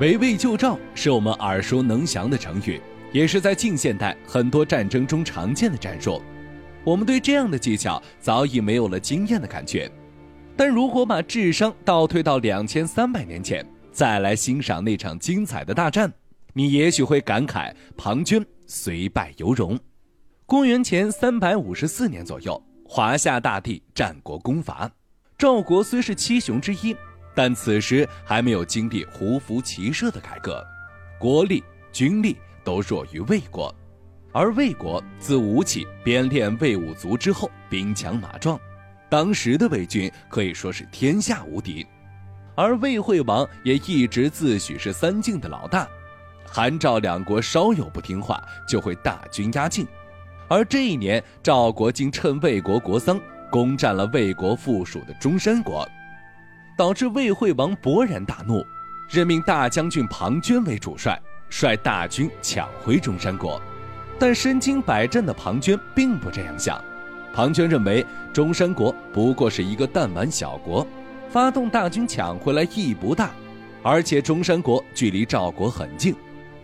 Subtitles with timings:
[0.00, 2.80] 围魏救赵是我们耳熟能详的成语，
[3.12, 6.20] 也是在近现代很多战争中常见的战术。
[6.82, 9.88] 我们对这样的技巧早已没有了惊艳的感觉。
[10.56, 16.12] 但如果把智商倒退到两千三百年前，再来欣赏那场精彩的大战，
[16.54, 19.78] 你也许会感慨庞涓虽败犹荣。
[20.44, 24.90] 公元前三百五十四年左右，华夏大地战国攻伐，
[25.38, 26.96] 赵国虽是七雄之一。
[27.34, 30.64] 但此时还没有经历胡服骑射的改革，
[31.18, 31.62] 国力、
[31.92, 33.74] 军力都弱于魏国，
[34.32, 38.58] 而魏国自吴起编练魏武卒之后，兵强马壮，
[39.08, 41.84] 当时的魏军可以说是天下无敌，
[42.54, 45.88] 而魏惠王也一直自诩是三晋的老大，
[46.46, 49.84] 韩赵两国稍有不听话，就会大军压境，
[50.48, 53.20] 而这一年赵国竟趁魏国国丧，
[53.50, 55.84] 攻占了魏国附属的中山国。
[56.76, 58.64] 导致魏惠王勃然大怒，
[59.08, 63.60] 任命大将军庞涓为主帅，率大军抢回中山国。
[64.18, 66.82] 但身经百战的庞涓并不这样想。
[67.32, 70.86] 庞涓认为中山国不过是一个弹丸小国，
[71.28, 73.30] 发动大军抢回来意义不大，
[73.82, 76.14] 而且中山国距离赵国很近，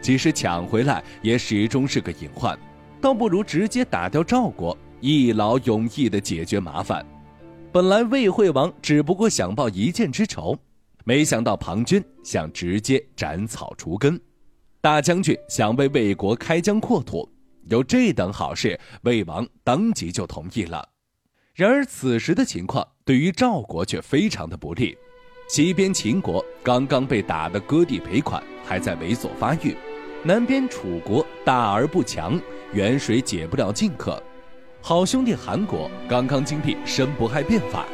[0.00, 2.58] 即使抢回来也始终是个隐患，
[3.00, 7.04] 倒不如直接打掉赵国，一劳永逸地解决麻烦。
[7.78, 10.58] 本来魏惠王只不过想报一箭之仇，
[11.04, 14.20] 没想到庞涓想直接斩草除根。
[14.80, 17.30] 大将军想为魏国开疆扩土，
[17.66, 20.88] 有这等好事，魏王当即就同意了。
[21.54, 24.98] 然而此时的情况对于赵国却非常的不利，
[25.48, 29.76] 西边秦国刚刚被打得割地赔款，还在猥琐发育；
[30.24, 32.40] 南边楚国大而不强，
[32.72, 34.20] 远水解不了近渴。
[34.88, 37.84] 好兄弟韩国刚刚经历申不害变法，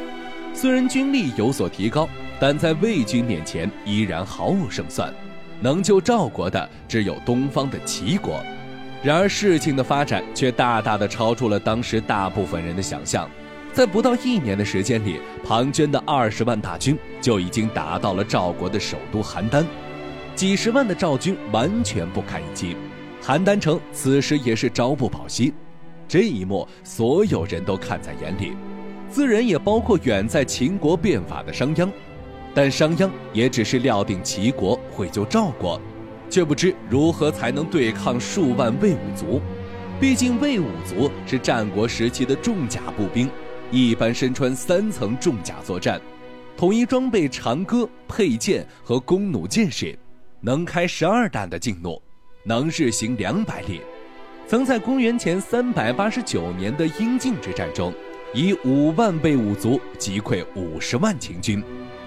[0.53, 2.07] 虽然军力有所提高，
[2.39, 5.13] 但在魏军面前依然毫无胜算。
[5.59, 8.41] 能救赵国的只有东方的齐国。
[9.03, 13.29] 然而事情的发展却大大的超出了当时大部分人的想象。
[13.73, 19.65] 在不到一年的时间里，庞涓的二十万大军就已经打到了赵国的首都邯郸，
[20.33, 22.77] 几十万的赵军完全不堪一击。
[23.21, 25.53] 邯郸城此时也是朝不保夕。
[26.07, 28.53] 这一幕，所有人都看在眼里，
[29.09, 31.89] 自然也包括远在秦国变法的商鞅。
[32.53, 35.79] 但商鞅也只是料定齐国会救赵国，
[36.29, 39.41] 却不知如何才能对抗数万魏武卒。
[39.99, 43.29] 毕竟魏武卒是战国时期的重甲步兵，
[43.71, 45.99] 一般身穿三层重甲作战，
[46.55, 49.97] 统一装备长戈、佩剑和弓弩箭矢，
[50.41, 52.01] 能开十二弹的劲弩，
[52.43, 53.81] 能日行两百里。
[54.47, 57.91] 曾在公元前三百八十九年的英晋之战中，
[58.31, 61.63] 以五万魏武卒击溃五十万秦军，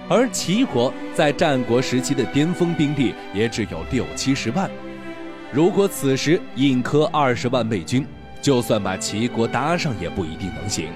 [0.09, 4.71] 而齐国在战国时期的巅峰兵力也只有六七十万。
[5.53, 8.07] 如果此时硬磕二十万魏军，
[8.41, 10.87] 就算把齐国搭上也不一定能行。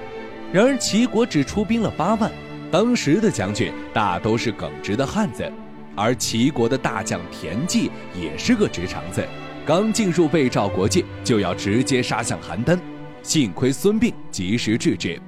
[0.52, 2.30] 然而齐国只出兵了八万，
[2.70, 5.50] 当时的将军大都是耿直的汉子，
[5.96, 9.26] 而齐国的大将田忌也是个直肠子。
[9.64, 12.76] 刚进入魏赵国界，就要直接杀向邯郸，
[13.22, 15.20] 幸亏孙膑及时制止，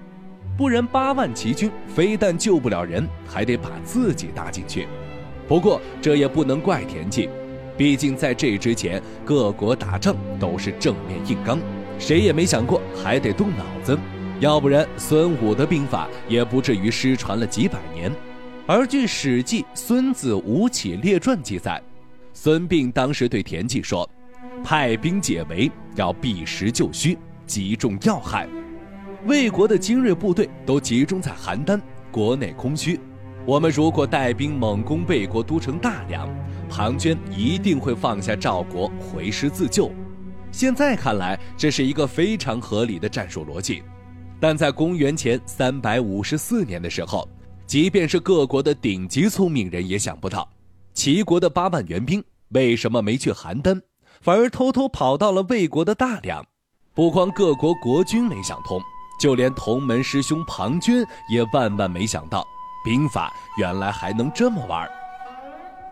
[0.58, 4.88] 不然八万齐军非但救不了人，还得把自己搭进去。
[5.46, 7.28] 不过这也不能怪田忌，
[7.76, 11.60] 毕竟在这之前各国打仗都是正面硬刚，
[11.96, 13.96] 谁也没想过还得动脑子，
[14.40, 18.10] 要不然孙武的兵法也不至于失传了几百年。
[18.66, 21.80] 而据《史记·孙子吴起列传》记载，
[22.32, 24.08] 孙膑当时对田忌说。
[24.62, 28.48] 派兵解围，要避实就虚，击中要害。
[29.26, 33.00] 魏国的精锐部队都集中在邯郸，国内空虚。
[33.46, 36.28] 我们如果带兵猛攻魏国都城大梁，
[36.68, 39.90] 庞涓一定会放下赵国，回师自救。
[40.50, 43.82] 现在看来，这是一个非常合理的战术逻辑。
[44.40, 47.28] 但在公元前三百五十四年的时候，
[47.66, 50.48] 即便是各国的顶级聪明人也想不到，
[50.92, 53.80] 齐国的八万援兵为什么没去邯郸。
[54.24, 56.42] 反而偷偷跑到了魏国的大梁，
[56.94, 58.80] 不光各国国君没想通，
[59.20, 62.42] 就连同门师兄庞涓也万万没想到，
[62.82, 64.88] 兵法原来还能这么玩。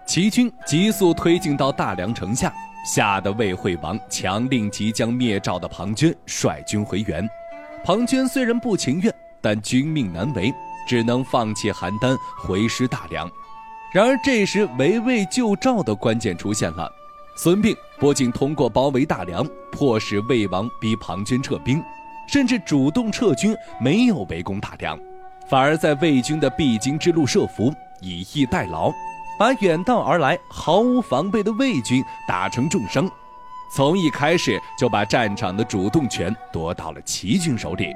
[0.06, 2.50] 齐军急速推进到大梁城下，
[2.86, 7.28] 吓得魏惠王强令即将灭赵的庞涓率军回援。
[7.84, 10.50] 庞涓虽然不情愿，但军命难违，
[10.88, 13.30] 只能放弃邯郸，回师大梁。
[13.92, 16.90] 然而这时围魏救赵的关键出现了。
[17.34, 21.82] 孙膑不仅通过包围大梁，迫使魏王逼庞涓撤兵，
[22.28, 24.98] 甚至主动撤军，没有围攻大梁，
[25.48, 28.92] 反而在魏军的必经之路设伏，以逸待劳，
[29.38, 33.10] 把远道而来毫无防备的魏军打成重伤，
[33.74, 37.94] 从一开始就把战场的主动权夺到了齐军手里。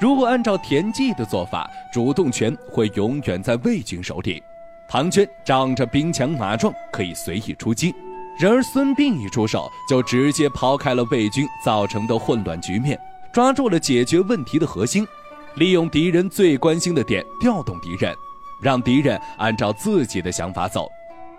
[0.00, 4.42] 如果按照田忌的做法，主动权会永远在魏军手里，
[4.88, 7.94] 庞涓仗着兵强马壮可以随意出击。
[8.38, 12.98] 然而孙膑一出手，就直接抛开了魏军造成的混乱局面，
[13.32, 15.06] 抓住了解决问题的核心，
[15.54, 18.14] 利用敌人最关心的点调动敌人。
[18.62, 20.88] 让敌人按照自己的想法走，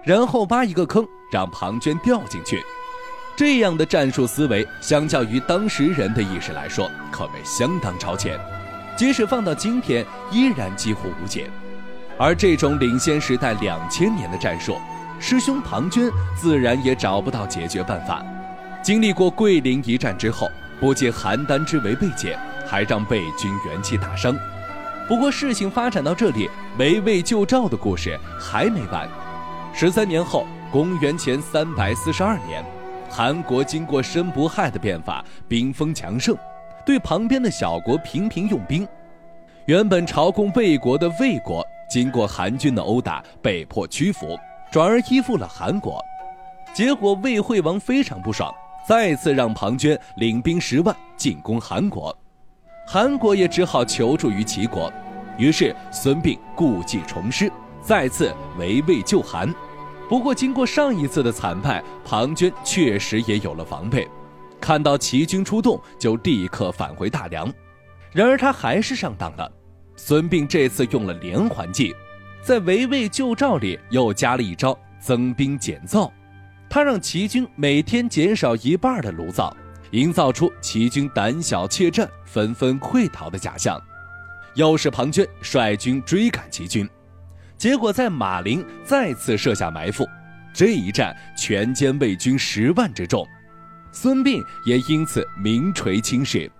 [0.03, 2.63] 然后挖一个坑让庞涓掉进去。
[3.35, 8.39] 这样的战术思维，相较于当时人的意识来说，可谓相当超前，
[8.95, 11.49] 即使放到今天，依然几乎无解。
[12.17, 14.77] 而这种领先时代两千年的战术，
[15.19, 18.23] 师兄庞涓自然也找不到解决办法。
[18.83, 20.47] 经历过桂林一战之后，
[20.79, 24.37] 不仅邯郸之围被解，还让魏军元气大伤。
[25.07, 29.07] 不过，事情发展到这里，围魏救赵的故事还没完。
[29.73, 32.63] 十三年后，公元前三百四十二年，
[33.09, 36.35] 韩国经过申不害的变法，兵锋强盛，
[36.85, 38.87] 对旁边的小国频频用兵。
[39.65, 44.37] 原本朝贡魏国的魏国，经过韩军的殴打，被迫屈服，
[44.75, 46.03] 转而依附了韩国。
[46.73, 48.53] 结果，魏惠王非常不爽，
[48.85, 52.13] 再次让庞涓领兵十万进攻韩国。
[52.85, 54.91] 韩国也只好求助于齐国，
[55.37, 57.49] 于是孙膑故技重施，
[57.81, 59.49] 再次围魏救韩。
[60.09, 64.05] 不过，经过上一次的惨败，庞涓确实也有了防备，
[64.59, 67.49] 看到齐军出动，就立刻返回大梁。
[68.11, 69.49] 然而，他还是上当了。
[69.95, 71.95] 孙膑这次用了连环计，
[72.45, 76.13] 在围魏救赵里又加了一招增兵减灶，
[76.69, 79.51] 他让齐军每天减少一半的炉灶。
[79.91, 83.81] 营造出齐军胆小怯战、纷纷溃逃的假象，
[84.53, 86.87] 又是庞涓率军追赶齐军，
[87.57, 90.05] 结果在马陵再次设下埋伏，
[90.53, 93.25] 这一战全歼魏军十万之众，
[93.91, 96.51] 孙膑也因此名垂青史。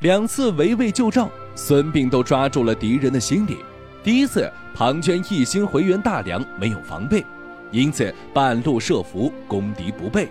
[0.00, 3.58] 两次围魏救赵，孙膑都抓住了敌人的心理。
[4.06, 7.26] 第一次，庞涓一心回援大梁，没有防备，
[7.72, 10.28] 因此半路设伏，攻敌不备。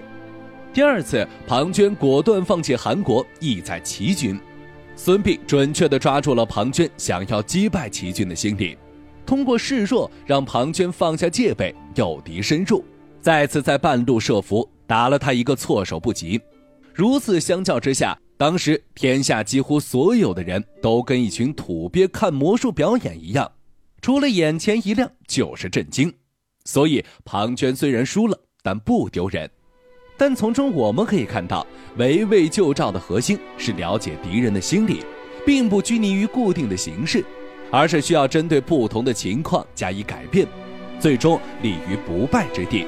[0.74, 4.40] 第二次，庞涓果断放弃韩国，意在齐军。
[4.96, 8.78] 孙膑准确地抓住了庞涓想要击败齐军的心理，
[9.26, 12.82] 通过示弱让庞涓放下戒备，诱敌深入，
[13.20, 16.40] 再次在半路设伏，打了他一个措手不及。
[16.94, 23.52] 如此相较之下，当时天下几乎所有的人都跟一群土鳖看魔术表演一样，
[24.06, 26.14] 除了眼前一亮就是震惊。
[26.64, 29.50] 所以庞涓虽然输了，但不丢人。
[30.16, 31.66] 但从中我们可以看到，
[31.98, 35.04] 围魏救赵的核心是了解敌人的心理，
[35.44, 37.26] 并不拘泥于固定的形式，
[37.72, 40.48] 而是需要针对不同的情况加以改变，
[41.00, 42.86] 最终立于不败之地。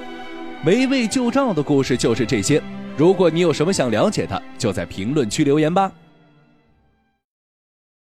[0.67, 2.61] 围魏救赵的故事就是这些。
[2.95, 5.91] 如果你有什么想了解的，就在评论区留言吧。